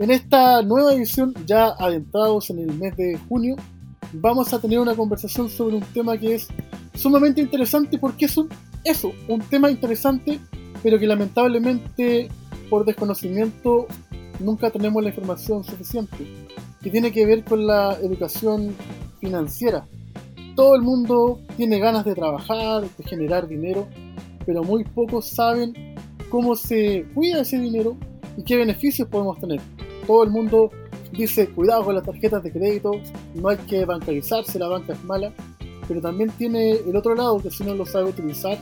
[0.00, 3.56] En esta nueva edición, ya adentrados en el mes de junio,
[4.14, 6.48] vamos a tener una conversación sobre un tema que es
[6.94, 8.48] sumamente interesante porque es un,
[8.82, 10.40] eso, un tema interesante,
[10.82, 12.30] pero que lamentablemente
[12.70, 13.88] por desconocimiento
[14.38, 16.16] nunca tenemos la información suficiente,
[16.80, 18.74] que tiene que ver con la educación
[19.20, 19.86] financiera.
[20.56, 23.86] Todo el mundo tiene ganas de trabajar, de generar dinero,
[24.46, 25.94] pero muy pocos saben
[26.30, 27.98] cómo se cuida ese dinero
[28.38, 29.60] y qué beneficios podemos tener
[30.06, 30.70] todo el mundo
[31.12, 32.92] dice cuidado con las tarjetas de crédito,
[33.34, 35.32] no hay que bancarizarse, la banca es mala,
[35.88, 38.58] pero también tiene el otro lado que si no lo sabe utilizar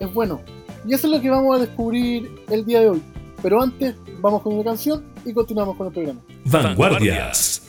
[0.00, 0.40] es bueno.
[0.86, 3.02] Y eso es lo que vamos a descubrir el día de hoy.
[3.42, 6.20] Pero antes vamos con una canción y continuamos con el programa.
[6.44, 7.61] Vanguardias.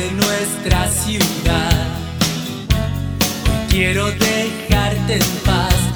[0.00, 1.88] De nuestra ciudad.
[3.44, 5.89] Hoy quiero dejarte en paz.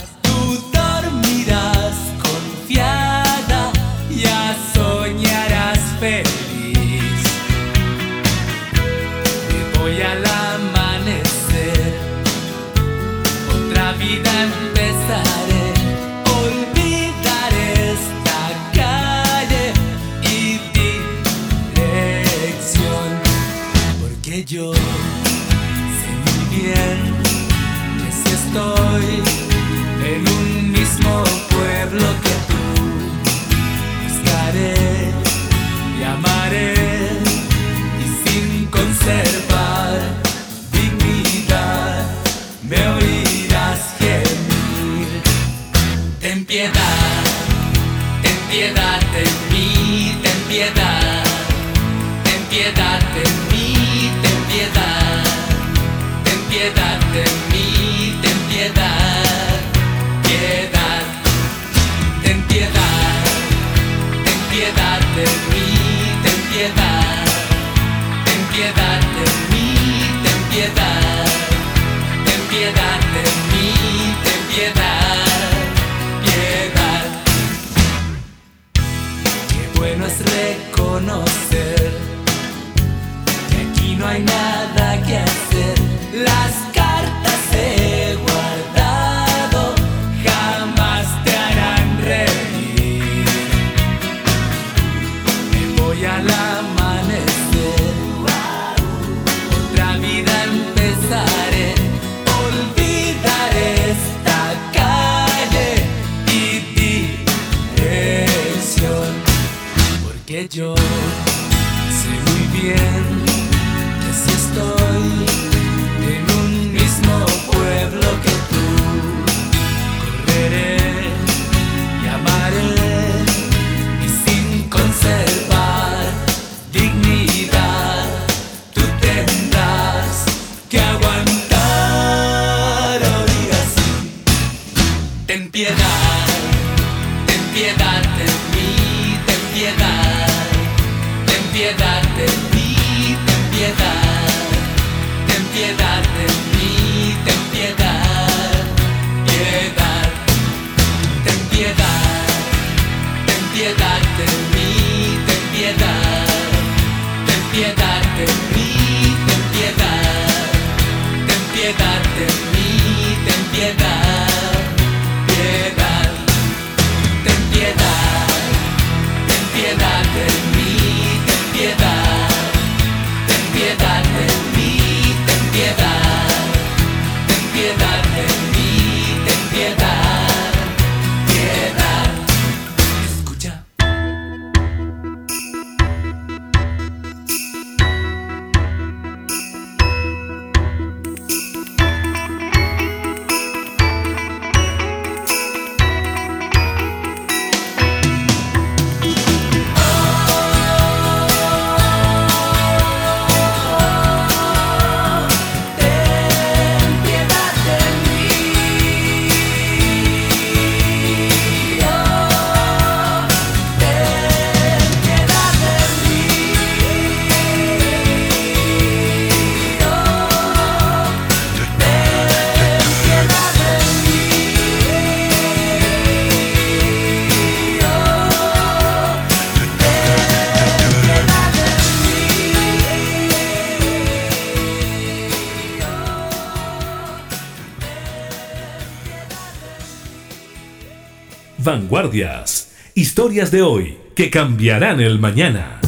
[241.94, 242.72] Vanguardias.
[242.96, 245.80] Historias de hoy que cambiarán el mañana.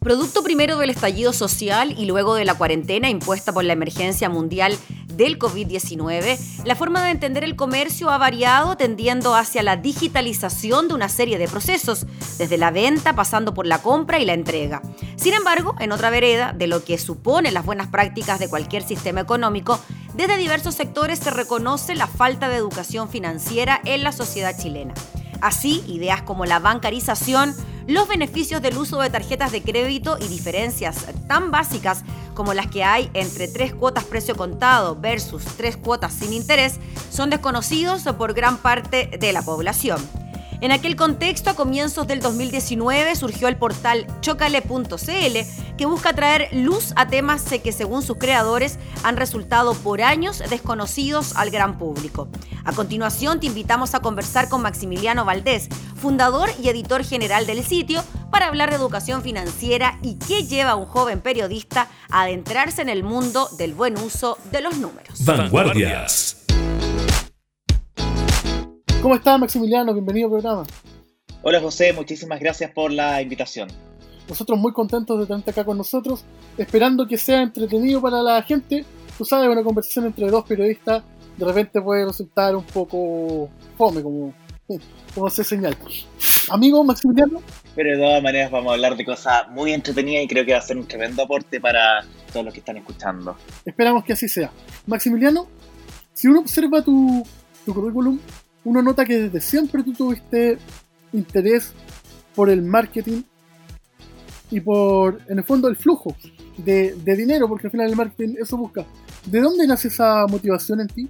[0.00, 4.76] Producto primero del estallido social y luego de la cuarentena impuesta por la emergencia mundial
[5.06, 10.94] del COVID-19, la forma de entender el comercio ha variado tendiendo hacia la digitalización de
[10.94, 12.06] una serie de procesos,
[12.38, 14.82] desde la venta pasando por la compra y la entrega.
[15.14, 19.20] Sin embargo, en otra vereda de lo que supone las buenas prácticas de cualquier sistema
[19.20, 19.78] económico,
[20.20, 24.92] desde diversos sectores se reconoce la falta de educación financiera en la sociedad chilena.
[25.40, 27.54] Así, ideas como la bancarización,
[27.86, 32.84] los beneficios del uso de tarjetas de crédito y diferencias tan básicas como las que
[32.84, 38.58] hay entre tres cuotas precio contado versus tres cuotas sin interés son desconocidos por gran
[38.58, 40.06] parte de la población.
[40.62, 46.92] En aquel contexto, a comienzos del 2019, surgió el portal chocale.cl, que busca traer luz
[46.96, 52.28] a temas que, según sus creadores, han resultado por años desconocidos al gran público.
[52.66, 58.04] A continuación, te invitamos a conversar con Maximiliano Valdés, fundador y editor general del sitio,
[58.30, 62.90] para hablar de educación financiera y qué lleva a un joven periodista a adentrarse en
[62.90, 65.24] el mundo del buen uso de los números.
[65.24, 66.39] Vanguardias.
[69.02, 69.94] ¿Cómo estás, Maximiliano?
[69.94, 70.66] Bienvenido al programa.
[71.40, 73.68] Hola José, muchísimas gracias por la invitación.
[74.28, 76.22] Nosotros muy contentos de tenerte acá con nosotros,
[76.58, 78.84] esperando que sea entretenido para la gente.
[79.16, 81.02] Tú sabes, una conversación entre dos periodistas
[81.38, 83.48] de repente puede resultar un poco
[83.78, 84.34] fome, como,
[85.14, 85.78] como se señala.
[86.50, 87.40] Amigo Maximiliano.
[87.74, 90.58] Pero de todas maneras vamos a hablar de cosas muy entretenidas y creo que va
[90.58, 93.34] a ser un tremendo aporte para todos los que están escuchando.
[93.64, 94.52] Esperamos que así sea.
[94.86, 95.46] Maximiliano,
[96.12, 97.26] si uno observa tu,
[97.64, 98.18] tu currículum,
[98.64, 100.58] uno nota que desde siempre tú tuviste
[101.12, 101.72] interés
[102.34, 103.22] por el marketing
[104.50, 106.14] y por, en el fondo, el flujo
[106.56, 108.84] de, de, dinero, porque al final el marketing eso busca.
[109.26, 111.08] ¿De dónde nace esa motivación en ti?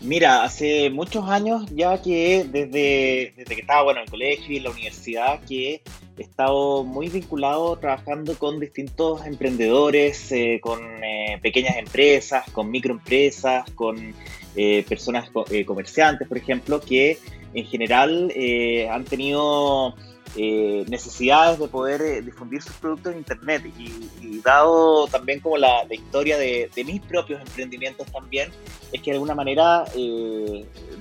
[0.00, 4.58] Mira, hace muchos años ya que desde, desde que estaba bueno, en el colegio y
[4.58, 5.82] en la universidad, que
[6.16, 13.68] he estado muy vinculado trabajando con distintos emprendedores, eh, con eh, pequeñas empresas, con microempresas,
[13.72, 14.14] con
[14.56, 17.18] eh, personas eh, comerciantes, por ejemplo, que
[17.54, 19.94] en general eh, han tenido
[20.36, 23.64] necesidades de poder difundir sus productos en Internet.
[23.78, 28.50] Y, dado también como la, historia de, mis propios emprendimientos también,
[28.92, 29.84] es que de alguna manera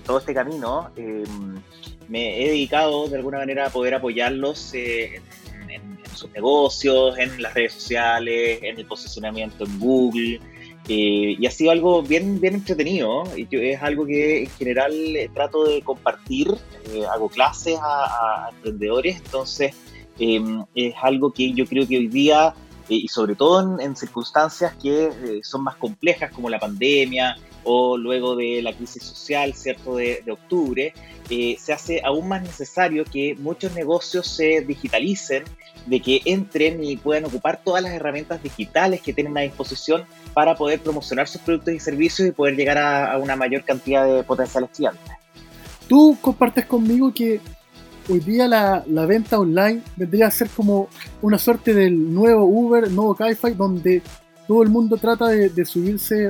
[0.05, 0.91] todo este camino
[2.07, 5.21] me he dedicado de alguna manera a poder apoyarlos en,
[5.69, 10.39] en sus negocios, en las redes sociales, en el posicionamiento en Google.
[10.89, 13.23] Eh, y ha sido algo bien, bien entretenido.
[13.35, 16.53] Y es algo que en general eh, trato de compartir.
[16.93, 19.75] Eh, hago clases a, emprendedores, entonces
[20.19, 22.53] em, es algo que yo creo que hoy día,
[22.87, 28.61] y sobre todo en, circunstancias que son más complejas como la pandemia o luego de
[28.61, 30.93] la crisis social, ¿cierto?, de, de octubre,
[31.27, 35.43] se hace aún más necesario que muchos negocios se digitalicen
[35.85, 40.05] de que entren y puedan ocupar todas las herramientas digitales que tienen a disposición
[40.37, 44.21] para poder promocionar sus productos y servicios y poder llegar a, una mayor cantidad de
[44.21, 45.01] potenciales clientes.
[45.87, 47.41] Tú compartes conmigo que
[48.07, 50.89] hoy día la, la, venta online vendría a ser como
[51.23, 54.03] una suerte del nuevo Uber, nuevo Cabify, donde
[54.47, 56.29] todo el mundo trata de, subirse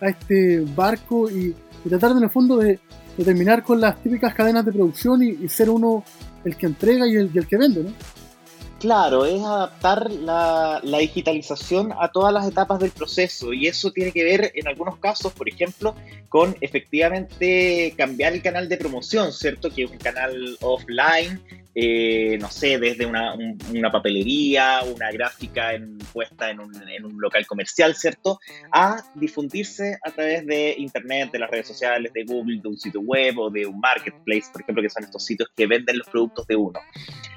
[0.00, 1.54] a este barco y,
[1.86, 2.80] tratar en el fondo de,
[3.22, 6.04] terminar con las típicas cadenas de producción y, ser uno
[6.42, 7.90] el que entrega y el, y el que vende, ¿no?
[8.82, 14.24] Claro, es adaptar la, digitalización a todas las etapas del proceso y eso tiene que
[14.24, 15.94] ver en algunos casos, por ejemplo,
[16.28, 19.70] con efectivamente cambiar el canal de promoción, ¿cierto?
[19.70, 21.40] Que es un canal offline
[21.74, 23.34] eh, no sé, desde una,
[23.90, 28.38] papelería, una gráfica en, puesta en un, local comercial, ¿cierto?
[28.72, 33.00] A difundirse a través de Internet, de las redes sociales, de Google, de un sitio
[33.00, 36.46] web o de un marketplace, por ejemplo, que son estos sitios que venden los productos
[36.46, 36.78] de uno.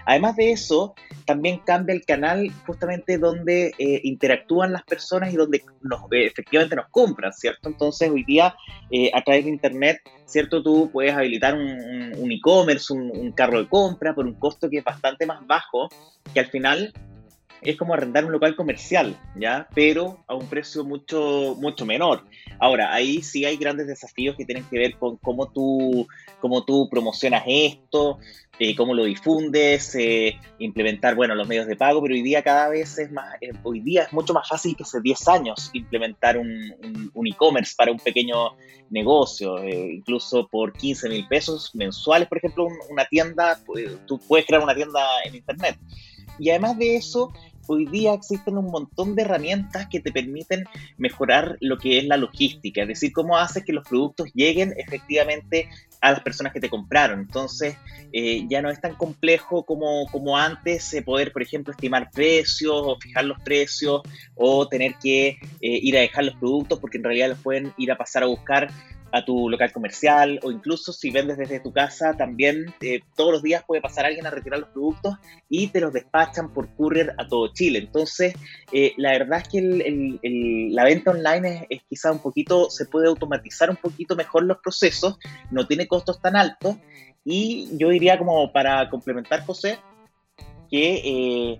[0.05, 5.57] Además de eso, también cambia el canal justamente donde eh, interactúan las personas y donde
[5.57, 7.69] eh, efectivamente nos compran, ¿cierto?
[7.69, 8.55] Entonces, hoy día,
[9.13, 10.61] a través de Internet, ¿cierto?
[10.61, 15.25] Tú puedes habilitar un, e-commerce, un, carro de compra por un costo que es bastante
[15.25, 15.89] más bajo,
[16.33, 16.93] que al final
[17.65, 19.67] es como arrendar un local comercial, ¿ya?
[19.73, 22.23] Pero a un precio mucho, mucho menor.
[22.59, 26.07] Ahora, ahí sí hay grandes desafíos que tienen que ver con cómo tú,
[26.39, 28.19] cómo tú promocionas esto,
[28.57, 32.69] eh, cómo lo difundes, eh, implementar, bueno, los medios de pago, pero hoy día cada
[32.69, 36.37] vez es más, eh, hoy día es mucho más fácil que hace 10 años implementar
[36.37, 36.73] un,
[37.13, 38.55] un, e-commerce para un pequeño
[38.89, 43.59] negocio, incluso por 15 mil pesos mensuales, por ejemplo, una tienda,
[44.05, 45.77] tú puedes crear una tienda en internet.
[46.39, 47.33] Y además de eso,
[47.67, 50.65] hoy día existen un montón de herramientas que te permiten
[50.97, 55.69] mejorar lo que es la logística, es decir, cómo haces que los productos lleguen efectivamente
[56.01, 57.19] a las personas que te compraron.
[57.19, 57.77] Entonces,
[58.11, 62.73] eh, ya no es tan complejo como, como antes eh, poder, por ejemplo, estimar precios
[62.75, 64.01] o fijar los precios
[64.35, 67.91] o tener que eh, ir a dejar los productos porque en realidad los pueden ir
[67.91, 68.69] a pasar a buscar
[69.11, 73.43] a tu local comercial o incluso si vendes desde tu casa, también eh, todos los
[73.43, 75.15] días puede pasar alguien a retirar los productos
[75.49, 77.79] y te los despachan por courier a todo Chile.
[77.79, 78.33] Entonces,
[78.71, 83.69] eh, la verdad es que la venta online es, quizá un poquito, se puede automatizar
[83.69, 85.17] un poquito mejor los procesos,
[85.51, 86.75] no tiene costos tan altos
[87.23, 89.79] y yo diría como para complementar, José,
[90.69, 91.59] que eh,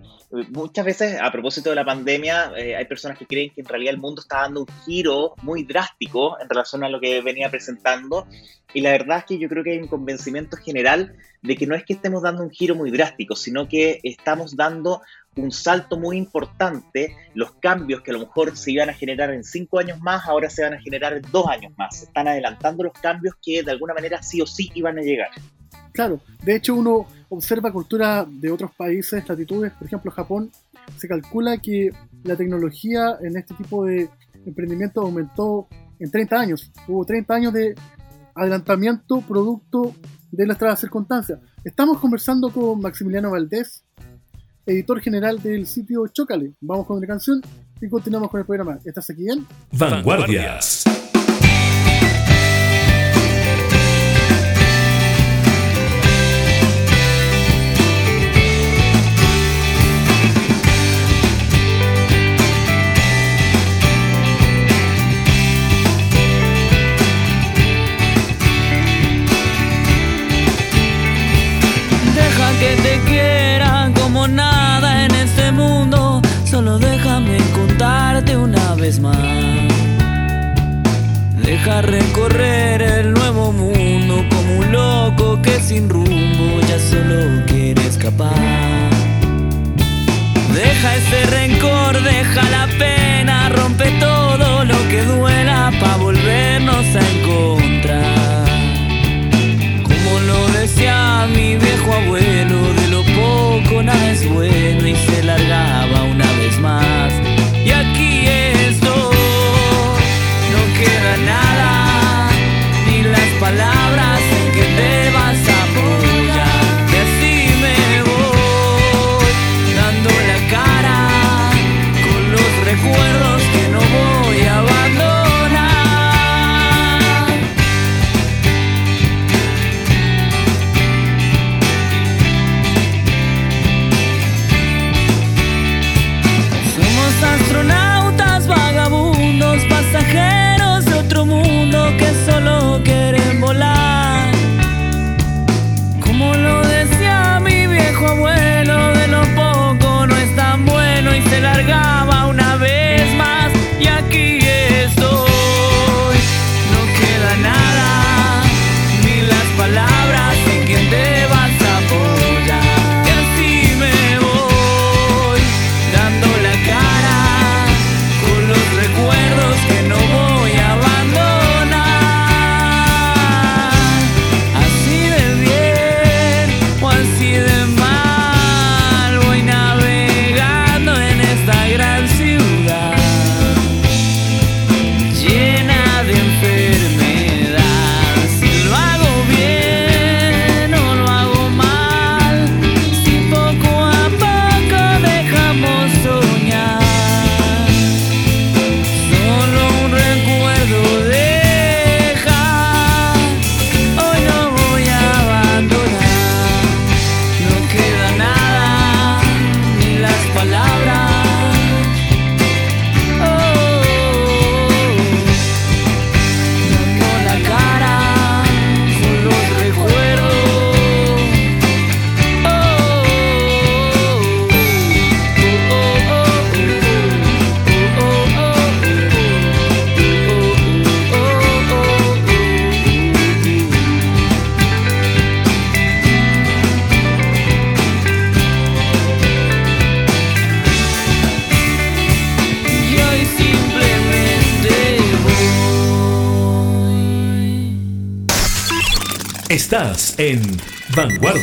[0.50, 3.94] muchas veces, a propósito de la pandemia, eh, hay personas que creen que en realidad
[3.94, 8.26] el mundo está dando un giro muy drástico en relación a lo que venía presentando.
[8.74, 11.74] Y la verdad es que yo creo que hay un convencimiento general de que no
[11.74, 15.00] es que estemos dando un giro muy drástico, sino que estamos dando
[15.36, 17.16] un salto muy importante.
[17.34, 20.50] Los cambios que a lo mejor se iban a generar en cinco años más, ahora
[20.50, 21.98] se van a generar en dos años más.
[21.98, 25.30] Se están adelantando los cambios que de alguna manera sí o sí iban a llegar.
[25.96, 30.50] Claro, de hecho uno observa cultura de otros países, latitudes, por ejemplo Japón,
[30.98, 31.90] se calcula que
[32.22, 34.10] la tecnología en este tipo de
[34.44, 35.66] emprendimiento aumentó
[35.98, 36.70] en 30 años.
[36.86, 37.74] Hubo 30 años de
[38.34, 39.94] adelantamiento producto
[40.30, 41.38] de nuestras circunstancias.
[41.64, 43.82] Estamos conversando con Maximiliano Valdés,
[44.66, 46.52] editor general del sitio Chocale.
[46.60, 47.40] Vamos con una canción
[47.80, 48.78] y continuamos con el programa.
[48.84, 49.46] ¿Estás aquí en?
[49.72, 50.84] Vanguardias.
[81.42, 88.30] Deja recorrer el nuevo mundo como un loco que sin rumbo ya solo quiere escapar.
[90.54, 94.15] Deja ese rencor, deja la pena, rompe todo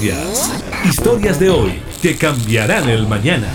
[0.03, 1.39] Historias.
[1.39, 3.47] De hoy que cambiarán el mañana.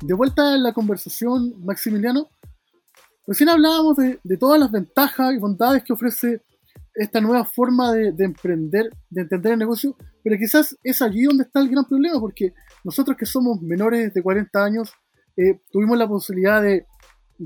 [0.00, 2.28] De vuelta en la conversación, Maximiliano,
[3.26, 6.40] recién hablábamos de, todas las ventajas y bondades que ofrece
[6.94, 11.58] esta nueva forma de, emprender, de entender el negocio, pero quizás es allí donde está
[11.58, 12.54] el gran problema, porque
[12.84, 14.92] nosotros que somos menores de 40 años,
[15.36, 16.86] eh, tuvimos la posibilidad de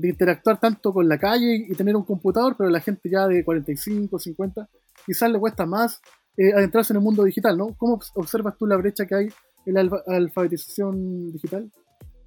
[0.01, 4.19] interactuar tanto con la calle y tener un computador, pero la gente ya de 45,
[4.19, 4.67] 50,
[5.05, 6.01] quizás le cuesta más
[6.37, 7.75] eh, adentrarse en el mundo digital, ¿no?
[7.77, 9.27] ¿Cómo observas tú la brecha que hay
[9.65, 11.71] en la alfabetización digital?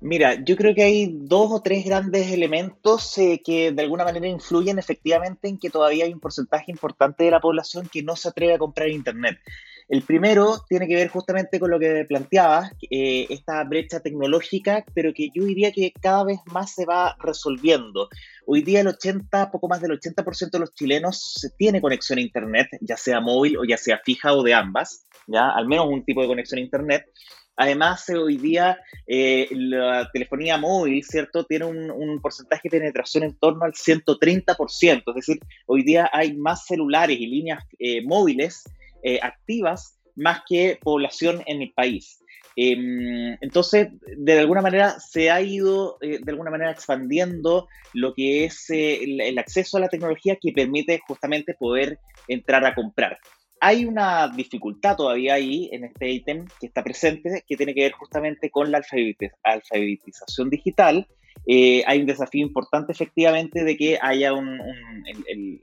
[0.01, 4.29] Mira, yo creo que hay dos o tres grandes elementos eh, que de alguna manera
[4.29, 8.29] influyen efectivamente en que todavía hay un porcentaje importante de la población que no se
[8.29, 9.39] atreve a comprar Internet.
[9.89, 15.15] El primero tiene que ver justamente con lo que planteabas, eh, esta brecha tecnológica, pero
[15.15, 18.11] que yo diría que cada vez más se va resolviendo.
[18.45, 22.69] Hoy día el 80, poco más del 80% de los chilenos tiene conexión a Internet,
[22.83, 26.21] ya sea móvil o ya sea fija o de ambas, ya al menos un tipo
[26.21, 27.07] de conexión a Internet.
[27.57, 33.65] Además, hoy día eh, la telefonía móvil, ¿cierto?, tiene un, porcentaje de penetración en torno
[33.65, 35.03] al 130%.
[35.07, 38.65] Es decir, hoy día hay más celulares y líneas eh, móviles
[39.03, 42.23] eh, activas más que población en el país.
[42.57, 48.67] Em, entonces, de alguna manera se ha ido de alguna manera expandiendo lo que es
[48.71, 53.19] el acceso a la tecnología que permite justamente poder entrar a comprar
[53.61, 57.93] hay una dificultad todavía ahí en este ítem que está presente, que tiene que ver
[57.93, 58.81] justamente con la
[59.43, 61.07] alfabetización digital
[61.47, 64.59] eh, hay un desafío importante efectivamente de que haya un,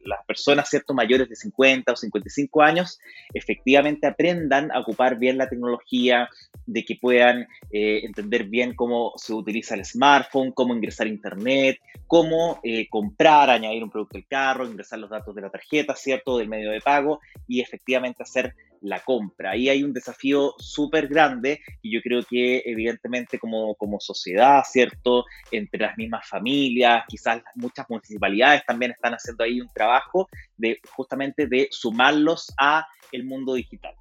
[0.04, 3.00] las personas cierto mayores de 50 o 55 años
[3.34, 6.30] efectivamente aprendan a ocupar bien la tecnología,
[6.66, 11.80] de que puedan eh, entender bien cómo se utiliza el smartphone, cómo ingresar a internet,
[12.08, 16.38] cómo eh, comprar, añadir un producto al carro, ingresar los datos de la tarjeta, ¿cierto?
[16.38, 18.56] Del medio de pago y efectivamente hacer
[18.86, 19.52] la compra.
[19.52, 25.26] Ahí hay un desafío súper grande y yo creo que evidentemente como, como sociedad, ¿cierto?
[25.52, 31.48] Entre las mismas familias, quizás muchas municipalidades también están haciendo ahí un trabajo de justamente
[31.48, 33.96] de sumarlos a el mundo digital.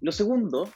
[0.00, 0.68] Lo segundo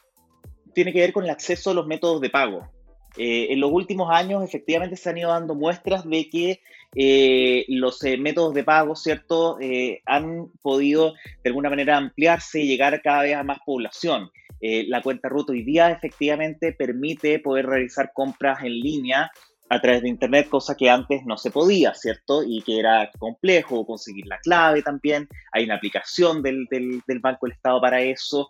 [0.74, 2.70] tiene que ver con el acceso a los métodos de pago.
[3.16, 6.60] Eh, en los últimos años, efectivamente, se han ido dando muestras de que
[6.94, 9.58] eh, los eh, métodos de pago, ¿cierto?,
[10.06, 14.30] han podido de alguna manera ampliarse y llegar cada vez a más población.
[14.60, 19.30] la cuenta RUT hoy día efectivamente permite poder realizar compras en línea
[19.68, 22.44] a través de Internet, cosa que antes no se podía, ¿cierto?
[22.44, 25.28] Y que era complejo conseguir la clave también.
[25.52, 28.46] Hay una aplicación del, del Banco del Estado para eso.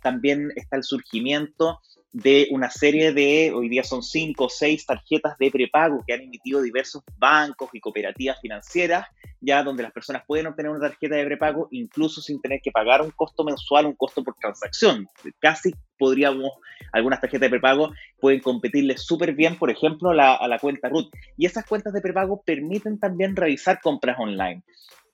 [0.00, 1.80] también está el surgimiento
[2.12, 6.20] de una serie de, hoy día son cinco o seis tarjetas de prepago que han
[6.20, 9.06] emitido diversos bancos y cooperativas financieras,
[9.40, 13.00] ya donde las personas pueden obtener una tarjeta de prepago incluso sin tener que pagar
[13.00, 15.08] un costo mensual, un costo por transacción.
[15.40, 16.52] Casi podríamos,
[16.92, 21.10] algunas tarjetas de prepago pueden competirle súper bien, por ejemplo, a la cuenta RUT.
[21.38, 24.62] Y esas cuentas de prepago permiten también realizar compras online.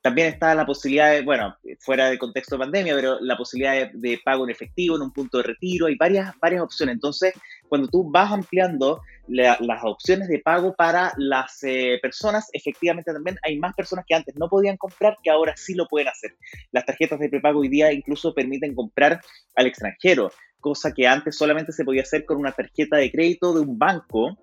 [0.01, 4.21] También está la posibilidad de, bueno, fuera de contexto de pandemia, pero la posibilidad de,
[4.25, 6.95] pago en efectivo en un punto de retiro, hay varias, varias opciones.
[6.95, 7.35] Entonces,
[7.69, 13.59] cuando tú vas ampliando las opciones de pago para las eh, personas, efectivamente también hay
[13.59, 16.37] más personas que antes no podían comprar que ahora sí lo pueden hacer.
[16.71, 19.21] Las tarjetas de prepago hoy día incluso permiten comprar
[19.57, 20.31] al extranjero,
[20.61, 24.39] cosa que antes solamente se podía hacer con una tarjeta de crédito de un banco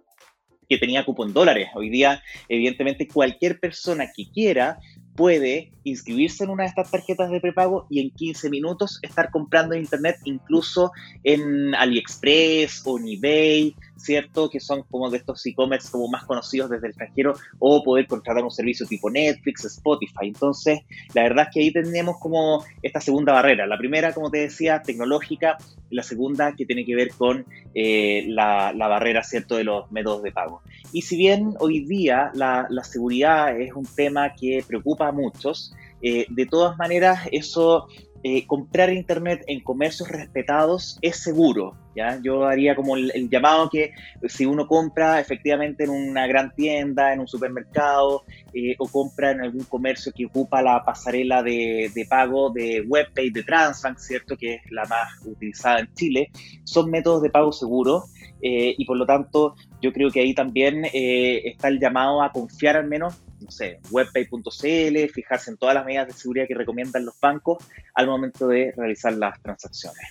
[0.68, 1.70] que tenía cupo en dólares.
[1.76, 4.80] Hoy día, evidentemente, cualquier persona que quiera
[5.16, 9.74] puede inscribirse en una de estas tarjetas de prepago y en 15 minutos estar comprando
[9.74, 10.92] en internet, incluso
[11.24, 14.50] en AliExpress o en eBay, ¿cierto?
[14.50, 18.44] Que son como de estos e-commerce como más conocidos desde el extranjero, o poder contratar
[18.44, 20.28] un servicio tipo Netflix, Spotify.
[20.28, 20.80] Entonces,
[21.14, 23.66] la verdad es que ahí tenemos como esta segunda barrera.
[23.68, 25.58] La primera, como te decía, tecnológica,
[25.90, 30.32] la segunda que tiene que ver con eh, la, barrera, ¿cierto?, de los métodos de
[30.32, 30.62] pago.
[30.92, 35.74] Y si bien hoy día la, seguridad es un tema que preocupa a muchos.
[36.02, 37.88] Eh, de todas maneras, eso,
[38.28, 41.76] eh, comprar internet en comercios respetados es seguro.
[41.96, 42.20] ¿ya?
[42.24, 43.92] Yo haría como el, llamado que
[44.28, 49.42] si uno compra efectivamente en una gran tienda, en un supermercado, eh, o compra en
[49.42, 54.36] algún comercio que ocupa la pasarela de, de pago de WebPay, de Transbank, ¿cierto?
[54.36, 56.32] que es la más utilizada en Chile,
[56.64, 58.06] son métodos de pago seguros.
[58.42, 62.88] y por lo tanto yo creo que ahí también está el llamado a confiar al
[62.88, 67.64] menos no sé, webpay.cl, fijarse en todas las medidas de seguridad que recomiendan los bancos
[67.94, 70.04] al momento de realizar las transacciones.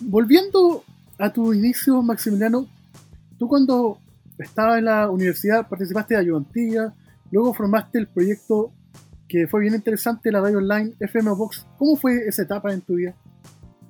[0.00, 0.82] Volviendo
[1.18, 2.68] a tu inicio, Maximiliano,
[3.38, 3.98] tú cuando
[4.38, 6.94] estabas en la universidad participaste de ayudantía,
[7.30, 8.72] luego formaste el proyecto
[9.28, 11.66] que fue bien interesante, la radio online FM Box.
[11.78, 13.14] ¿Cómo fue esa etapa en tu vida?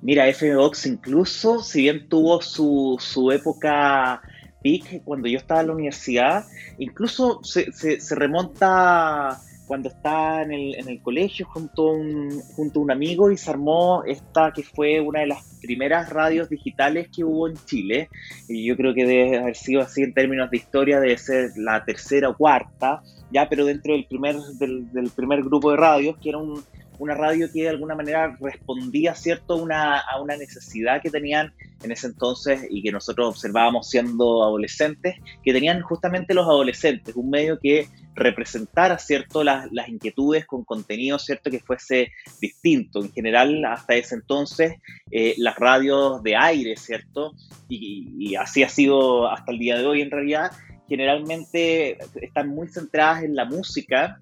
[0.01, 4.21] Mira, FM Box incluso, si bien tuvo su, su época
[4.61, 6.45] peak cuando yo estaba en la universidad,
[6.77, 12.79] incluso se, se, remonta cuando estaba en el, en el colegio junto a, un, junto
[12.79, 17.07] a un amigo y se armó esta que fue una de las primeras radios digitales
[17.15, 18.09] que hubo en Chile.
[18.49, 21.85] Y yo creo que debe haber sido así en términos de historia, debe ser la
[21.85, 26.29] tercera o cuarta, ya, pero dentro del primer, del, del primer grupo de radios, que
[26.29, 26.61] era un,
[27.01, 31.91] una radio que de alguna manera respondía cierto una, a una necesidad que tenían en
[31.91, 37.57] ese entonces y que nosotros observábamos siendo adolescentes, que tenían justamente los adolescentes, un medio
[37.59, 43.01] que representara cierto las, inquietudes con contenido cierto que fuese distinto.
[43.01, 44.75] En general, hasta ese entonces,
[45.09, 47.33] eh, las radios de aire, cierto,
[47.67, 50.51] y, y así ha sido hasta el día de hoy en realidad,
[50.87, 54.19] generalmente están muy centradas en la música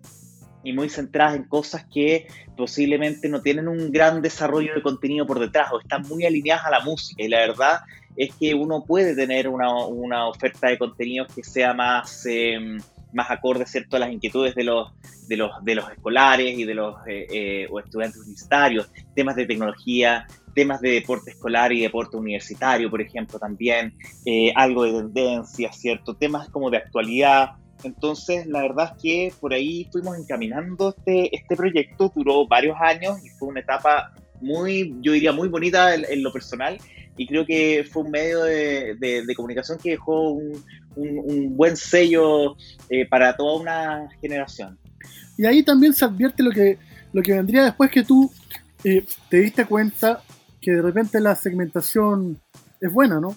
[0.63, 5.39] y muy centradas en cosas que posiblemente no tienen un gran desarrollo de contenido por
[5.39, 7.23] detrás o están muy alineadas a la música.
[7.23, 7.79] Y la verdad
[8.15, 12.77] es que uno puede tener una, una oferta de contenidos que sea más, em,
[13.13, 13.95] más acorde ¿cierto?
[13.95, 14.91] a las inquietudes de los,
[15.27, 19.45] de los, de los escolares y de los eh, eh, o estudiantes universitarios, temas de
[19.45, 23.93] tecnología, temas de deporte escolar y deporte universitario, por ejemplo, también,
[24.25, 26.15] eh, algo de tendencia, ¿cierto?
[26.15, 27.51] Temas como de actualidad,
[27.83, 33.23] entonces, la verdad es que por ahí fuimos encaminando este, este proyecto, duró varios años
[33.23, 36.77] y fue una etapa muy, yo diría, muy bonita en, lo personal
[37.17, 40.63] y creo que fue un medio de, de, comunicación que dejó un,
[40.95, 42.55] un, buen sello
[42.89, 44.77] eh, para toda una generación.
[45.37, 46.77] Y ahí también se advierte lo que,
[47.11, 48.31] lo que vendría después que tú
[48.83, 50.21] eh, te diste cuenta
[50.61, 52.39] que de repente la segmentación
[52.79, 53.35] es buena, ¿no?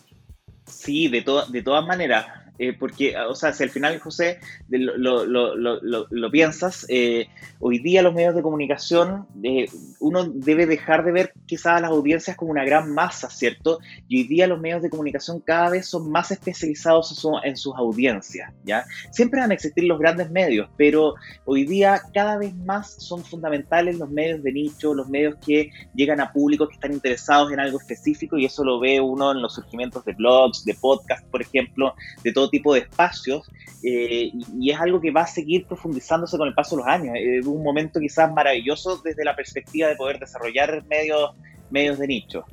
[0.67, 2.42] Sí, de, de todas maneras.
[2.59, 4.39] Eh, porque, o sea, si al final, José,
[4.69, 7.29] lo, lo piensas, eh,
[7.61, 9.67] hoy día los medios de comunicación, eh,
[10.01, 13.79] uno debe dejar de ver quizás las audiencias como una gran masa, ¿cierto?
[14.09, 18.51] Y hoy día los medios de comunicación cada vez son más especializados en sus audiencias,
[18.65, 18.87] ¿ya?
[19.11, 23.99] Siempre van a existir los grandes medios, pero hoy día cada vez más son fundamentales
[23.99, 27.79] los medios de nicho, los medios que llegan a públicos que están interesados en algo
[27.79, 31.95] específico y eso lo ve uno en los surgimientos de blogs, de podcasts, por ejemplo,
[32.25, 33.47] de todo tipo de espacios
[33.83, 37.17] eh, y, es algo que va a seguir profundizándose con el paso de los años.
[37.19, 41.33] Es un momento quizás maravilloso desde la perspectiva de poder desarrollar medios,
[41.73, 42.45] medios de nicho.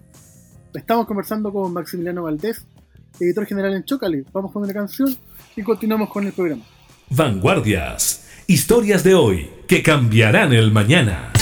[0.74, 2.66] Estamos conversando con Maximiliano Valdés,
[3.20, 4.24] editor general en Chocali.
[4.32, 5.16] Vamos con una canción
[5.56, 6.64] y continuamos con el programa.
[7.10, 11.34] Vanguardias, historias de hoy que cambiarán el mañana.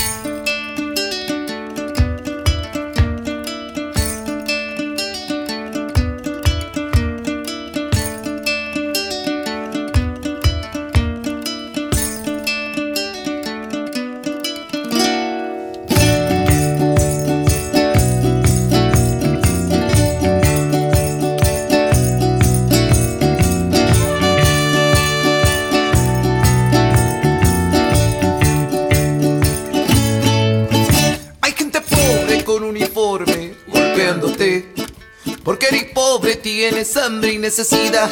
[37.18, 38.08] Hambre y necesidad.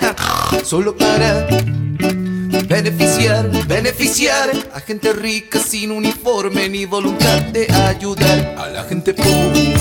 [0.64, 1.46] Solo para
[2.66, 9.74] beneficiar, beneficiar a gente rica sin uniforme ni voluntad de ayudar a la gente pobre.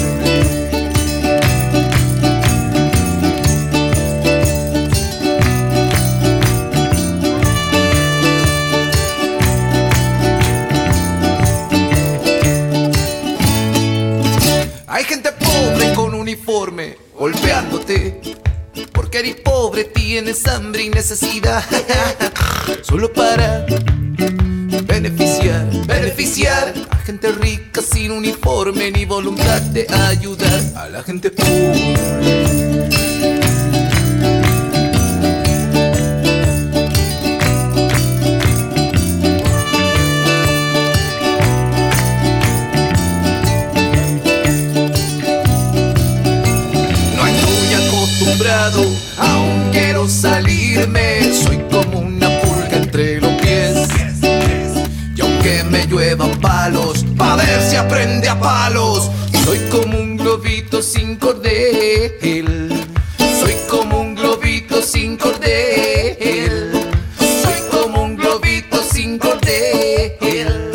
[14.88, 18.37] Hay gente pobre con uniforme golpeándote
[19.18, 21.64] porque eres pobre, tienes hambre y necesidad.
[22.84, 23.66] Solo para
[24.84, 32.97] beneficiar, beneficiar a gente rica sin uniforme ni voluntad de ayudar a la gente pobre.
[57.78, 59.10] Aprende a palos.
[59.46, 62.70] Soy como un globito sin cordel.
[63.40, 66.72] Soy como un globito sin cordel.
[67.20, 70.72] Soy como un globito sin cordel.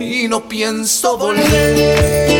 [0.00, 2.37] Y no pienso volver.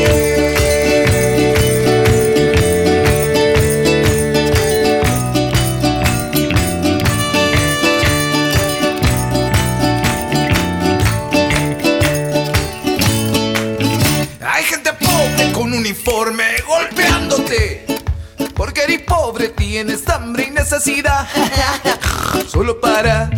[22.47, 23.29] Solo para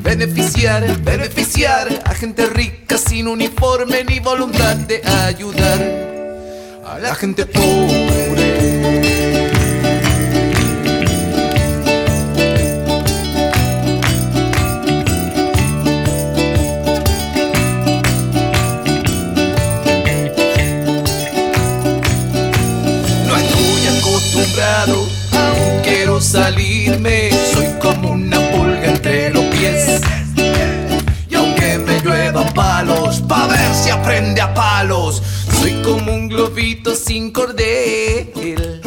[0.00, 5.80] beneficiar, beneficiar a gente rica sin uniforme ni voluntad de ayudar
[6.86, 8.80] a la gente pobre.
[24.86, 25.09] quiero
[26.30, 27.30] salirme.
[27.52, 30.00] Soy como una pulga entre los pies.
[31.28, 35.22] Y aunque me lluevan palos, pa' ver si aprende a palos.
[35.60, 38.80] Soy como un globito sin cordel.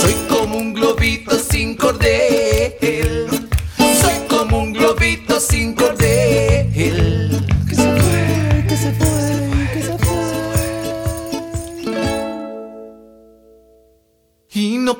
[0.00, 1.47] Soy como un globito sin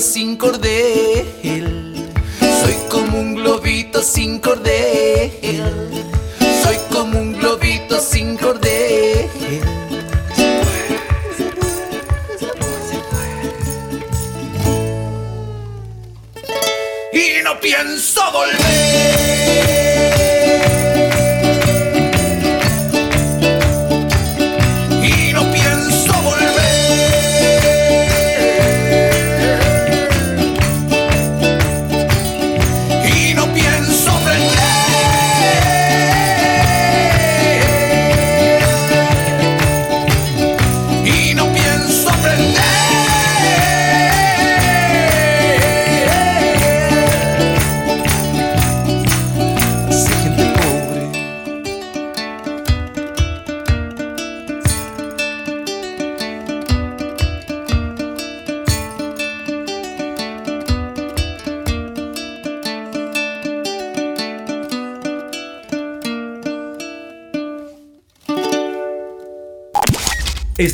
[0.00, 1.24] sin cordel.
[2.40, 5.93] Soy como un globito sin cordel.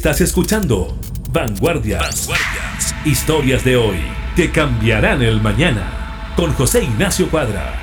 [0.01, 0.99] Estás escuchando
[1.31, 2.27] Vanguardias.
[3.05, 3.99] Historias de hoy
[4.35, 6.33] que cambiarán el mañana.
[6.37, 7.75] Con José Ignacio Cuadra.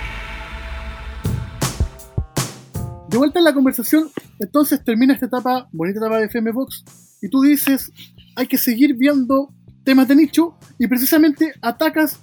[3.08, 6.84] De vuelta en la conversación, entonces termina esta etapa, bonita etapa de FM Box,
[7.22, 7.92] y tú dices,
[8.36, 9.54] hay que seguir viendo
[9.84, 12.20] temas de nicho, y precisamente atacas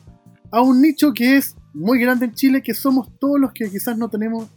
[0.51, 3.97] a un nicho que es muy grande en Chile, que somos todos los que quizás
[3.97, 4.49] no tenemos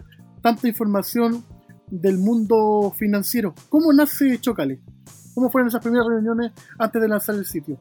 [0.42, 1.46] tanta información
[1.92, 3.54] del mundo financiero.
[3.70, 4.82] ¿Cómo nace Chocale?
[5.38, 7.80] ¿Cómo fueron esas primeras reuniones antes de lanzar el sitio?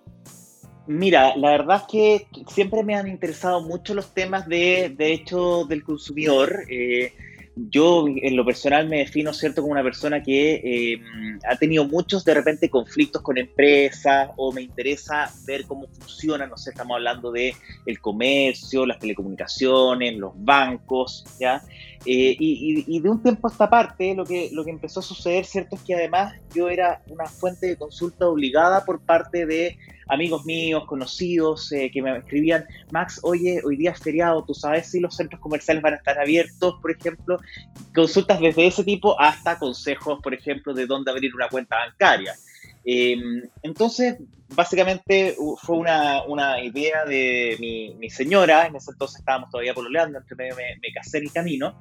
[0.87, 5.83] Mira, la verdad es que siempre me han interesado mucho los temas de derecho del
[5.83, 6.65] consumidor.
[6.69, 7.15] Eh,
[7.57, 11.01] yo en lo personal me defino, ¿cierto?, como una persona que eh,
[11.49, 16.59] ha tenido muchos de repente conflictos con empresas o me interesa ver cómo funciona, no
[16.59, 17.55] sé, estamos hablando de
[17.87, 21.63] el comercio, las telecomunicaciones, los bancos, ¿ya?
[22.05, 25.47] Eh, y, de un tiempo a esta parte, lo que, lo que empezó a suceder,
[25.47, 25.77] ¿cierto?
[25.77, 30.85] Es que además yo era una fuente de consulta obligada por parte de amigos míos,
[30.87, 35.17] conocidos, eh, que me escribían, Max, oye, hoy día es feriado, ¿tú sabes si los
[35.17, 37.39] centros comerciales van a estar abiertos, por ejemplo?
[37.95, 42.35] Consultas desde ese tipo hasta consejos, por ejemplo, de dónde abrir una cuenta bancaria.
[42.85, 44.17] Em, entonces,
[44.55, 50.55] básicamente fue una, idea de mi, señora, en ese entonces estábamos todavía pololeando, entre medio
[50.55, 51.75] me, me casé en el camino,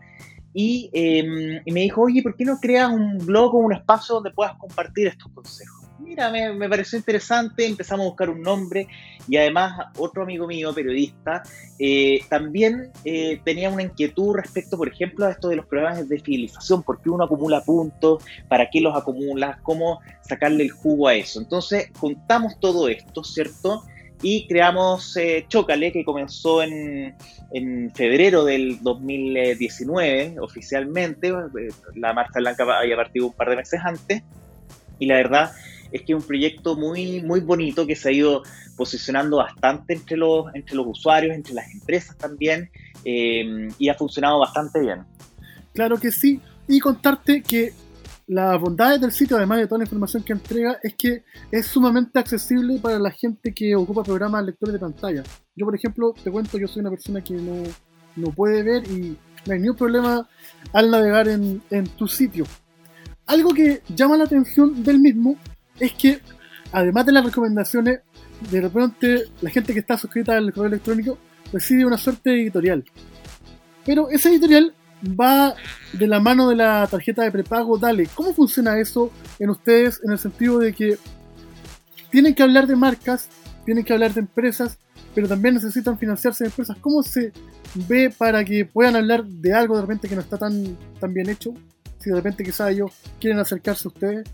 [0.58, 4.16] y, em, y, me dijo, oye, ¿por qué no creas un blog o un espacio
[4.16, 5.85] donde puedas compartir estos consejos?
[6.16, 8.88] Mira, me, me, pareció interesante, empezamos a buscar un nombre
[9.28, 11.44] y además otro amigo mío, periodista,
[11.78, 16.18] eh, también eh, tenía una inquietud respecto, por ejemplo, a esto de los programas de
[16.22, 21.16] fidelización, por qué uno acumula puntos, para qué los acumula, cómo sacarle el jugo a
[21.16, 21.42] eso.
[21.42, 23.84] Entonces juntamos todo esto, ¿cierto?
[24.22, 27.14] Y creamos eh, Chocale, que comenzó en,
[27.52, 31.34] en, febrero del 2019 oficialmente.
[31.94, 34.24] La marcha blanca había partido un par de meses antes.
[34.98, 35.52] Y la verdad
[35.92, 38.44] es que es un proyecto muy, muy bonito que se ha ido
[38.76, 42.70] posicionando bastante entre los, entre los usuarios, entre las empresas también,
[43.04, 45.04] eh, y ha funcionado bastante bien.
[45.74, 47.74] Claro que sí, y contarte que
[48.28, 52.18] las bondades del sitio, además de toda la información que entrega, es que es sumamente
[52.18, 55.24] accesible para la gente que ocupa programas lectores de pantalla.
[55.56, 57.64] Yo, por ejemplo, te cuento, yo soy una persona que no,
[58.16, 60.28] no puede ver y no hay ningún problema
[60.74, 62.46] al navegar en, en tu sitio.
[63.28, 65.38] Algo que llama la atención del mismo
[65.80, 66.20] es que,
[66.72, 68.00] además de las recomendaciones,
[68.52, 71.18] de repente la gente que está suscrita al correo electrónico
[71.52, 72.84] recibe una suerte de editorial.
[73.86, 75.56] Pero ese editorial va
[75.94, 78.08] de la mano de la tarjeta de prepago Dale.
[78.16, 80.98] ¿Cómo funciona eso en ustedes en el sentido de que
[82.10, 83.30] tienen que hablar de marcas,
[83.66, 84.78] tienen que hablar de empresas,
[85.14, 86.78] pero también necesitan financiarse de empresas?
[86.80, 87.32] ¿Cómo se
[87.88, 91.30] ve para que puedan hablar de algo de repente que no está tan, tan bien
[91.30, 91.54] hecho?
[92.00, 94.30] Si de repente quizás ellos quieren acercarse a ustedes.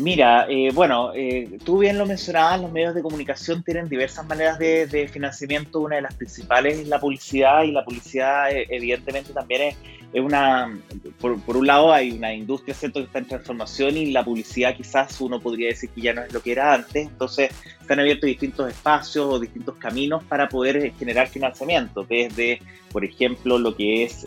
[0.00, 4.58] Mira, eh, bueno, eh, tú bien lo mencionabas, los medios de comunicación tienen diversas maneras
[4.58, 5.80] de, financiamiento.
[5.80, 9.74] Una de las principales es la publicidad y la publicidad eh, evidentemente también
[10.12, 10.74] es, una,
[11.20, 13.00] por, un lado hay una industria ¿cierto?
[13.00, 16.32] que está en transformación y la publicidad quizás uno podría decir que ya no es
[16.32, 17.06] lo que era antes.
[17.06, 17.50] Entonces
[17.86, 23.58] se han abierto distintos espacios o distintos caminos para poder generar financiamiento, desde, por ejemplo,
[23.58, 24.26] lo que es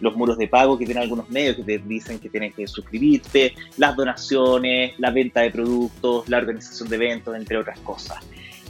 [0.00, 3.54] los muros de pago que tienen algunos medios que te dicen que tienes que suscribirte,
[3.78, 8.18] las donaciones, la venta de productos, la organización de eventos, entre otras cosas.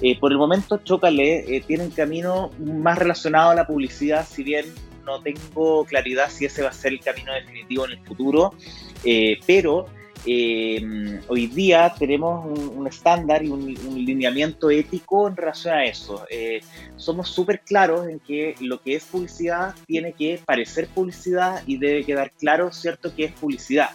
[0.00, 4.42] Eh, por el momento, Chocale eh, tiene un camino más relacionado a la publicidad, si
[4.42, 4.66] bien
[5.06, 8.54] no tengo claridad si ese va a ser el camino definitivo en el futuro,
[9.04, 9.86] eh, pero
[10.28, 13.74] eh, hoy día tenemos un, estándar y un,
[14.04, 16.26] lineamiento ético en relación a eso.
[16.28, 16.60] Eh,
[16.96, 22.04] somos súper claros en que lo que es publicidad tiene que parecer publicidad y debe
[22.04, 23.90] quedar claro, ¿cierto?, que es publicidad.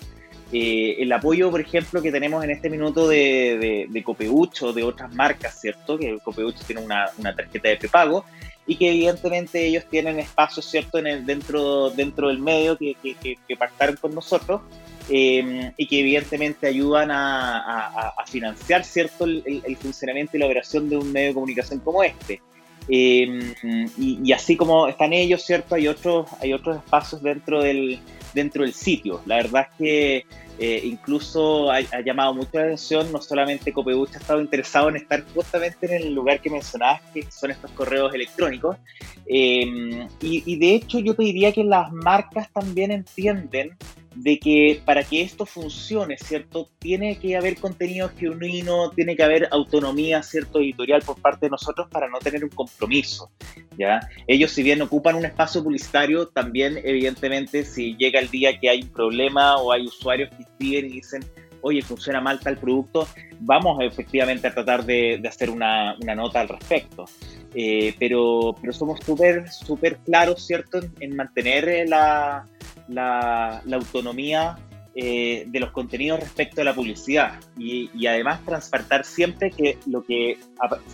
[0.54, 4.84] Eh, el apoyo, por ejemplo, que tenemos en este minuto de, de, Copeucho o de
[4.84, 5.98] otras marcas, ¿cierto?
[5.98, 8.26] Que Copeucho tiene una, tarjeta de prepago
[8.68, 14.14] y que evidentemente ellos tienen espacio, ¿cierto?, dentro, dentro del medio que, que, pactaron con
[14.14, 14.62] nosotros
[15.10, 21.12] Em, y que evidentemente ayudan a, financiar cierto el, funcionamiento y la operación de un
[21.12, 22.42] medio de comunicación como este.
[22.88, 23.54] Em,
[23.98, 28.00] y, así como están ellos, cierto, hay otros hay otros espacios dentro del
[28.34, 29.22] dentro del sitio.
[29.26, 30.26] La verdad es que
[30.60, 35.88] eh, incluso ha, llamado mucha atención, no solamente Copeucha ha estado interesado en estar justamente
[35.88, 38.78] en el lugar que mencionabas, que son estos correos electrónicos,
[39.26, 43.76] em, y, y, de hecho yo te diría que las marcas también entienden
[44.16, 46.70] de que para que esto funcione, ¿cierto?
[46.80, 50.60] Tiene que haber contenido genuino, tiene que haber autonomía, ¿cierto?
[50.60, 53.32] Editorial por parte de nosotros para no tener un compromiso,
[53.78, 54.02] ¿ya?
[54.28, 58.82] Ellos si bien ocupan un espacio publicitario, también evidentemente si llega el día que hay
[58.82, 61.24] un problema o hay usuarios que escriben y dicen,
[61.62, 63.08] oye, funciona mal tal producto,
[63.40, 67.06] vamos efectivamente a tratar de, hacer una, nota al respecto.
[67.54, 72.46] Eh, pero, pero somos súper, súper claros, ¿cierto?, en mantener la
[72.94, 74.58] la, autonomía
[74.94, 80.38] eh, de los contenidos respecto a la publicidad y, además transportar siempre que lo que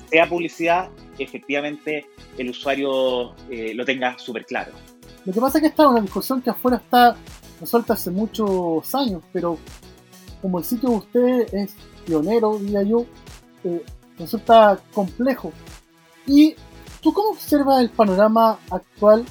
[0.10, 2.05] sea publicidad, efectivamente
[2.38, 4.71] el usuario eh, lo tenga súper claro.
[5.25, 7.15] Lo que pasa es que esta es una discusión que afuera está
[7.60, 9.57] resuelta hace muchos años, pero
[10.41, 13.05] como el sitio de usted es pionero, diría yo,
[13.63, 13.83] eh,
[14.17, 15.51] resulta complejo.
[16.25, 16.55] ¿Y
[17.01, 19.25] tú cómo observas el panorama actual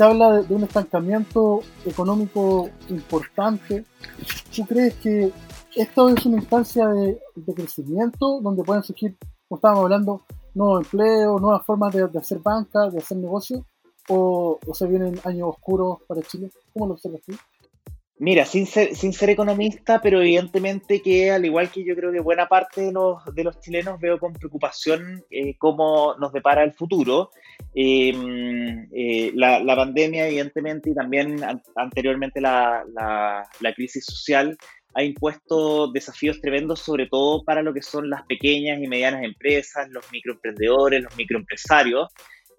[0.00, 3.84] se habla de, un estancamiento económico importante.
[4.56, 5.30] ¿Tú crees que
[5.76, 7.20] esto es una instancia de,
[7.54, 10.22] crecimiento donde pueden surgir, como estábamos hablando,
[10.54, 13.66] nuevos empleos, nuevas formas de, hacer banca, de hacer negocio?
[14.08, 16.50] O, ¿O, se vienen años oscuros para Chile?
[16.72, 17.34] ¿Cómo lo observas tú?
[18.20, 22.20] Mira, sin ser, sin ser economista, pero evidentemente que al igual que yo creo que
[22.20, 27.30] buena parte de los, chilenos veo con preocupación eh, cómo nos depara el futuro.
[27.74, 31.40] Em, eh, la, la, pandemia, evidentemente, y también
[31.74, 34.54] anteriormente la, la, la, crisis social
[34.92, 39.88] ha impuesto desafíos tremendos, sobre todo para lo que son las pequeñas y medianas empresas,
[39.88, 42.08] los microemprendedores, los microempresarios.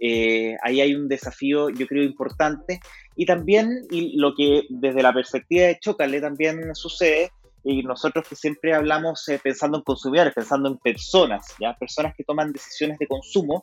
[0.03, 2.79] Eh, ahí hay un desafío, yo creo, importante.
[3.15, 7.31] Y también, y lo que desde la perspectiva de Chocale también sucede,
[7.63, 11.75] y nosotros que siempre hablamos eh, pensando en consumidores, pensando en personas, ¿ya?
[11.75, 13.61] personas que toman decisiones de consumo,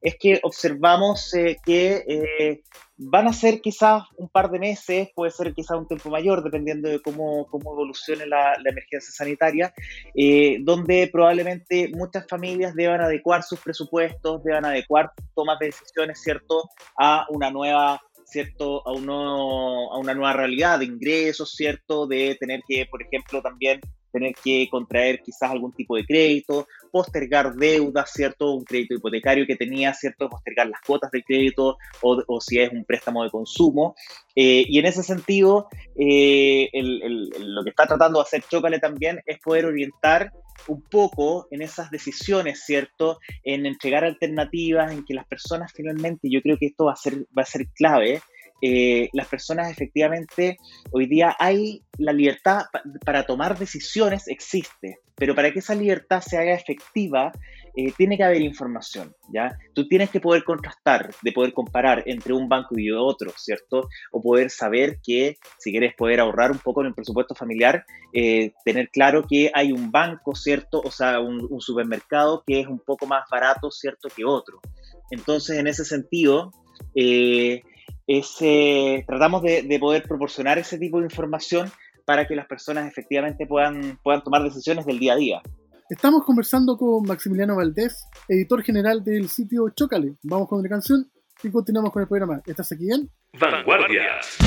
[0.00, 2.62] es que observamos eh, que eh,
[2.96, 6.88] van a ser quizás un par de meses, puede ser quizás un tiempo mayor, dependiendo
[6.88, 9.74] de cómo, cómo evolucione la, la emergencia sanitaria,
[10.60, 17.26] donde probablemente muchas familias deban adecuar sus presupuestos, deban adecuar tomas de decisiones, ¿cierto?, a
[17.28, 18.86] una nueva ¿cierto?
[18.86, 22.06] A, uno, a una nueva realidad de ingresos, ¿cierto?
[22.06, 23.80] De tener que, por ejemplo, también
[24.16, 28.52] tener que contraer quizás algún tipo de crédito, postergar deudas, ¿cierto?
[28.52, 30.30] Un crédito hipotecario que tenía, ¿cierto?
[30.30, 33.94] Postergar las cuotas del crédito o, si es un préstamo de consumo.
[34.34, 39.38] Eh, y en ese sentido, eh, lo que está tratando de hacer Chocale también es
[39.38, 40.32] poder orientar
[40.68, 43.18] un poco en esas decisiones, ¿cierto?
[43.44, 47.26] En entregar alternativas, en que las personas finalmente, yo creo que esto va a ser,
[47.36, 48.22] va a ser clave,
[48.62, 50.58] eh, las personas efectivamente,
[50.90, 52.62] hoy día hay la libertad
[53.04, 57.32] para tomar decisiones, existe, pero para que esa libertad se haga efectiva,
[57.74, 59.58] eh, tiene que haber información, ¿ya?
[59.74, 63.88] Tú tienes que poder contrastar, de poder comparar entre un banco y otro, ¿cierto?
[64.12, 67.84] O poder saber que, si quieres poder ahorrar un poco en el presupuesto familiar,
[68.14, 70.80] eh, tener claro que hay un banco, ¿cierto?
[70.82, 74.08] O sea, un, supermercado que es un poco más barato, ¿cierto?
[74.14, 74.60] Que otro.
[75.10, 76.52] Entonces, en ese sentido,
[79.06, 81.70] tratamos de, de poder proporcionar ese tipo de información
[82.04, 85.42] para que las personas efectivamente puedan, puedan tomar decisiones del día a día.
[85.90, 90.14] Estamos conversando con Maximiliano Valdés, editor general del sitio Chocale.
[90.22, 91.10] Vamos con una canción
[91.42, 92.40] y continuamos con el programa.
[92.46, 93.08] ¿Estás aquí bien?
[93.38, 94.38] Vanguardias.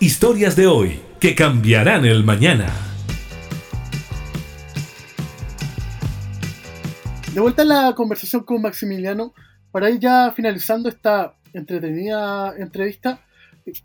[0.00, 2.70] Historias de hoy que cambiarán el mañana.
[7.32, 9.32] De vuelta a la conversación con Maximiliano,
[9.70, 13.20] para ir ya finalizando esta entretenida entrevista,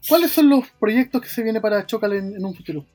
[0.10, 2.86] ¿cuáles son los proyectos que se viene para Chocal en un futuro?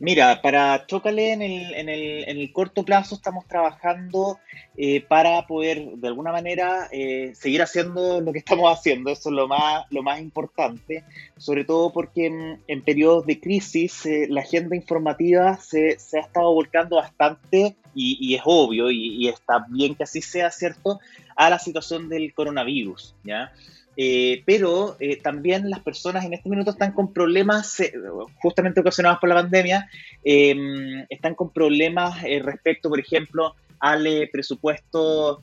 [0.00, 4.38] Mira, para Chocale en el, en el, en el corto plazo estamos trabajando
[4.76, 9.34] eh, para poder de alguna manera eh, seguir haciendo lo que estamos haciendo, eso es
[9.34, 11.04] lo más, lo más importante,
[11.36, 12.26] sobre todo porque
[12.66, 18.18] en, periodos de crisis eh, la agenda informativa se, se, ha estado volcando bastante y,
[18.20, 20.98] y es obvio y, y, está bien que así sea, ¿cierto?,
[21.36, 23.52] a la situación del coronavirus, ¿ya?
[23.96, 27.92] Eh, pero eh, también las personas en este minuto están con problemas, eh,
[28.42, 29.88] justamente ocasionados por la pandemia,
[30.24, 35.42] em, están con problemas respecto, por ejemplo, al presupuesto,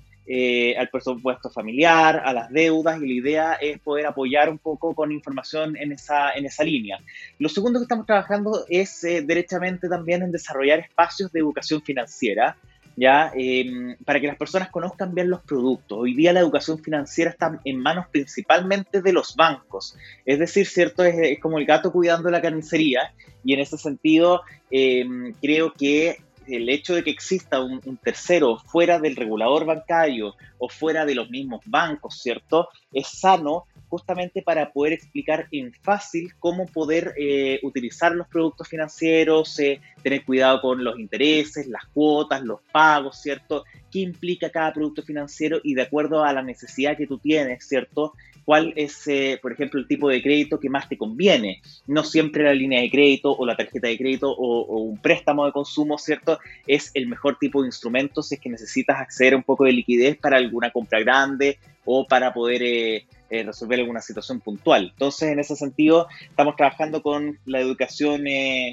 [0.77, 5.11] al presupuesto familiar, a las deudas, y la idea es poder apoyar un poco con
[5.11, 6.99] información en esa, en esa línea.
[7.37, 12.55] Lo segundo que estamos trabajando es derechamente también en desarrollar espacios de educación financiera
[13.01, 13.31] ¿ya?
[13.33, 15.97] Em, para que las personas conozcan bien los productos.
[15.97, 21.03] Hoy día la educación financiera está en manos principalmente de los bancos, es decir, ¿cierto?
[21.03, 23.11] Es, como el gato cuidando la carnicería
[23.43, 28.99] y en ese sentido em, creo que el hecho de que exista un, tercero fuera
[28.99, 32.69] del regulador bancario o fuera de los mismos bancos, ¿cierto?
[32.93, 39.59] Es sano justamente para poder explicar en fácil cómo poder eh, utilizar los productos financieros,
[39.59, 43.63] eh, tener cuidado con los intereses, las cuotas, los pagos, ¿cierto?
[43.91, 48.13] ¿Qué implica cada producto financiero y de acuerdo a la necesidad que tú tienes, ¿cierto?
[48.45, 51.61] cuál es, eh, por ejemplo, el tipo de crédito que más te conviene.
[51.87, 55.51] No siempre la línea de crédito o la tarjeta de crédito o, un préstamo de
[55.51, 56.39] consumo, ¿cierto?
[56.67, 59.73] Es el mejor tipo de instrumento si es que necesitas acceder a un poco de
[59.73, 64.89] liquidez para alguna compra grande o para poder eh, eh, resolver alguna situación puntual.
[64.91, 68.25] Entonces, en ese sentido, estamos trabajando con la educación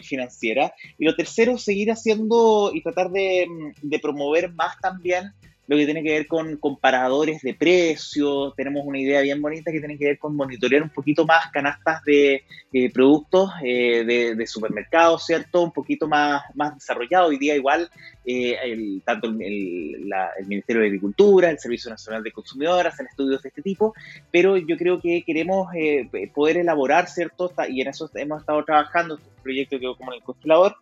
[0.02, 0.74] financiera.
[0.98, 3.46] Y lo tercero, seguir haciendo y tratar de,
[3.80, 5.32] de promover más también
[5.68, 9.80] lo que tiene que ver con comparadores de precios, tenemos una idea bien bonita que
[9.80, 12.42] tiene que ver con monitorear un poquito más canastas de
[12.72, 15.62] eh, productos eh, de, supermercados, ¿cierto?
[15.62, 17.28] Un poquito más, más desarrollado.
[17.28, 17.90] Hoy día igual,
[18.24, 20.06] eh, tanto el,
[20.46, 23.92] Ministerio de Agricultura, el Servicio Nacional de Consumidores hacen estudios de este tipo,
[24.30, 25.68] pero yo creo que queremos
[26.34, 27.52] poder elaborar, ¿cierto?
[27.68, 30.76] Y en eso hemos estado trabajando, este proyecto que como en el congelador,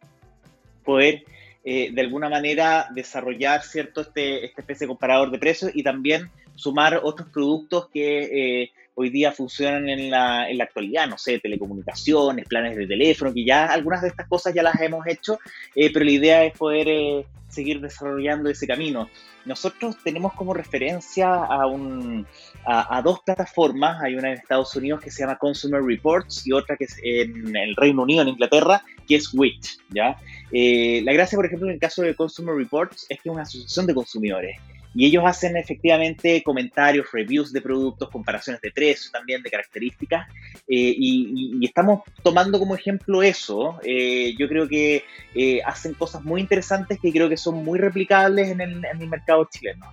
[0.84, 1.24] poder
[1.68, 6.30] eh, de alguna manera desarrollar cierto este, esta especie de comparador de precios y también
[6.54, 11.38] sumar otros productos que eh, hoy día funcionan en la, en la, actualidad, no sé,
[11.38, 15.38] telecomunicaciones, planes de teléfono, que ya algunas de estas cosas ya las hemos hecho,
[15.74, 19.08] eh, pero la idea es poder seguir desarrollando ese camino.
[19.44, 22.26] Nosotros tenemos como referencia a, un,
[22.64, 26.76] a, dos plataformas, hay una en Estados Unidos que se llama Consumer Reports y otra
[26.76, 30.16] que es en el Reino Unido, en Inglaterra, que es Witch, ¿ya?
[30.50, 33.42] Eh, la gracia, por ejemplo, en el caso de Consumer Reports es que es una
[33.42, 34.58] asociación de consumidores
[34.96, 40.26] y ellos hacen efectivamente comentarios, reviews de productos, comparaciones de precios también, de características,
[40.66, 43.78] eh, y, estamos tomando como ejemplo eso.
[43.84, 48.48] Eh, yo creo que eh, hacen cosas muy interesantes que creo que son muy replicables
[48.48, 49.92] en el, mercado chileno.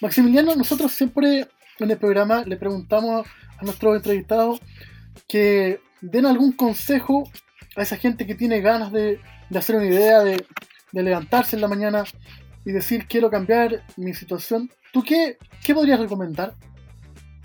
[0.00, 1.48] Maximiliano, nosotros siempre
[1.80, 3.26] en el programa le preguntamos
[3.58, 4.60] a nuestros entrevistados
[5.26, 7.28] que den algún consejo
[7.74, 9.18] a esa gente que tiene ganas de,
[9.52, 10.46] hacer una idea, de,
[10.92, 12.04] de levantarse en la mañana
[12.64, 16.54] y decir quiero cambiar mi situación, ¿tú qué, qué podrías recomendar?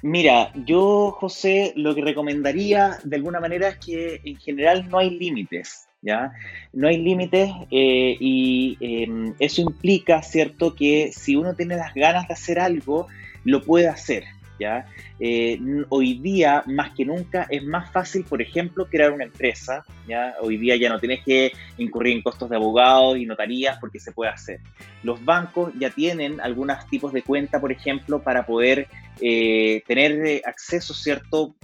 [0.02, 5.18] Mira, yo, José, lo que recomendaría de alguna manera es que en general no hay
[5.18, 6.32] límites, ¿ya?
[6.74, 12.28] No hay límites eh, y em, eso implica, ¿cierto?, que si uno tiene las ganas
[12.28, 13.08] de hacer algo,
[13.46, 14.26] lo puede hacer,
[15.20, 19.84] Eh, hoy día, más que nunca, es más fácil, por ejemplo, crear una empresa.
[20.08, 20.36] ¿ya?
[20.42, 24.12] Hoy día ya no tienes que incurrir en costos de abogados y notarías porque se
[24.12, 24.60] puede hacer.
[25.04, 28.88] Los bancos ya tienen algunos tipos de cuenta, por ejemplo, para poder
[29.22, 31.56] eh, tener eh, acceso, ¿cierto?,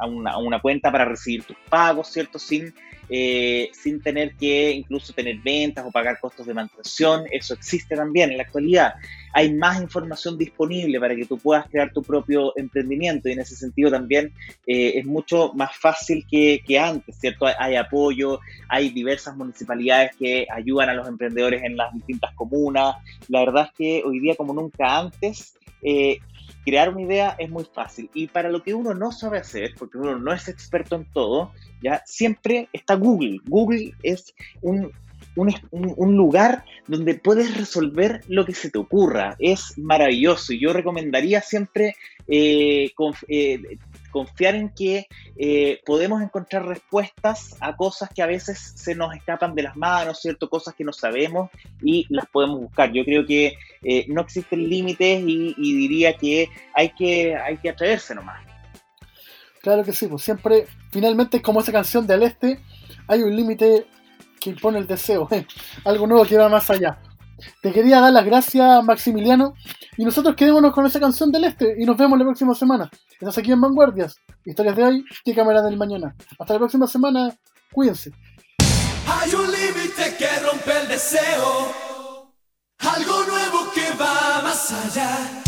[0.00, 2.74] a, una, a, una, cuenta para recibir tus pagos, ¿cierto?, sin,
[3.08, 7.24] sin tener que incluso tener ventas o pagar costos de mantención.
[7.30, 8.94] Eso existe también en la actualidad.
[9.34, 13.56] Hay más información disponible para que tú puedas crear tu propio emprendimiento y en ese
[13.56, 14.32] sentido también
[14.66, 17.46] eh, es mucho más fácil que, antes, ¿cierto?
[17.58, 22.96] Hay, apoyo, hay diversas municipalidades que ayudan a los emprendedores en las distintas comunas.
[23.28, 26.18] La verdad es que hoy día como nunca antes, eh,
[26.64, 28.10] crear una idea es muy fácil.
[28.14, 31.52] Y para lo que uno no sabe hacer, porque uno no es experto en todo,
[31.82, 33.40] ya siempre está Google.
[33.46, 34.92] Google es un
[35.36, 39.36] un, lugar donde puedes resolver lo que se te ocurra.
[39.38, 41.96] Es maravilloso y yo recomendaría siempre
[42.28, 42.90] eh,
[43.28, 43.62] eh,
[44.12, 49.56] confiar en que eh, podemos encontrar respuestas a cosas que a veces se nos escapan
[49.56, 50.48] de las manos, ¿cierto?
[50.48, 51.50] Cosas que no sabemos
[51.82, 52.92] y las podemos buscar.
[52.92, 58.14] Yo creo que eh, no existen límites y, diría que hay, que hay que atreverse
[58.14, 58.40] nomás.
[59.60, 62.60] Claro que sí, pues siempre, finalmente es como esa canción del este,
[63.06, 63.86] hay un límite
[64.38, 65.28] que impone el deseo,
[65.84, 66.98] algo nuevo que va más allá.
[67.62, 69.54] Te quería dar las gracias, Maximiliano,
[69.96, 72.90] y nosotros quedémonos con esa canción del este y nos vemos la próxima semana.
[73.12, 76.14] Estás aquí en Vanguardias, historias de hoy y cámara del mañana.
[76.38, 77.34] Hasta la próxima semana,
[77.72, 78.10] cuídense.
[79.06, 81.72] Hay un límite que rompe el deseo,
[82.78, 85.42] algo nuevo que va más allá.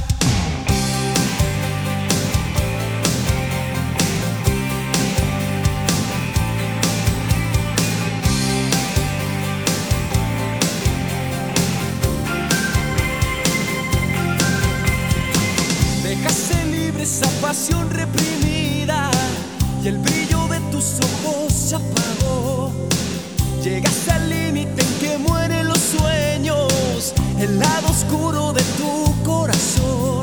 [17.05, 19.11] Esa pasión reprimida
[19.83, 22.73] y el brillo de tus ojos se apagó.
[23.63, 30.23] Llegaste al límite en que mueren los sueños, el lado oscuro de tu corazón.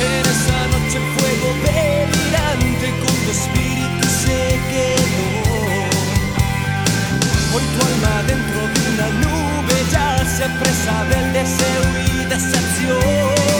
[0.00, 5.30] En esa noche el fuego delirante con tu espíritu se quedó.
[7.54, 13.55] Hoy tu alma dentro de una nube ya se presa del deseo y decepción.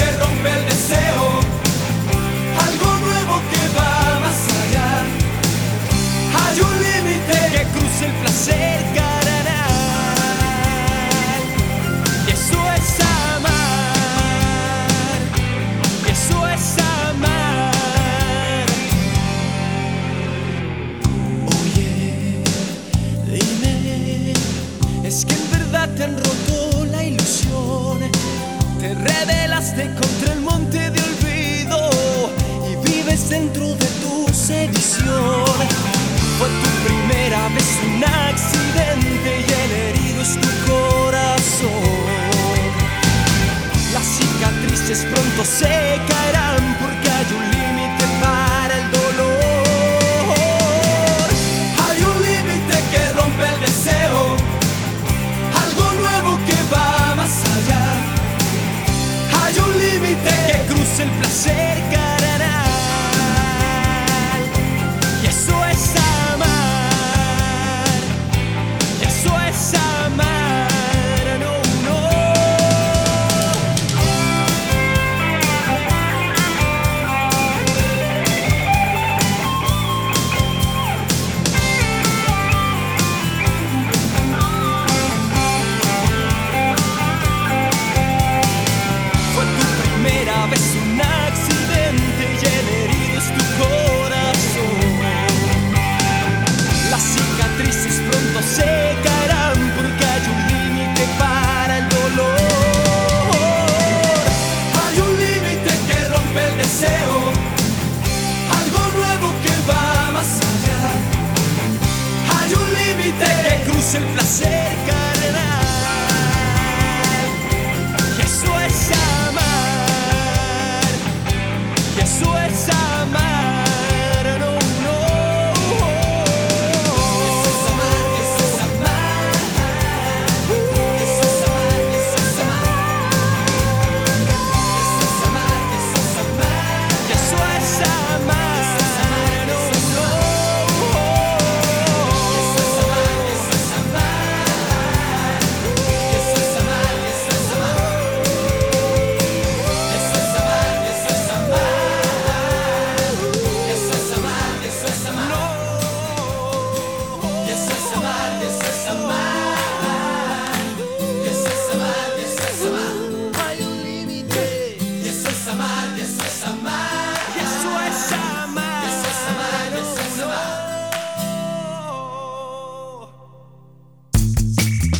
[0.00, 1.09] El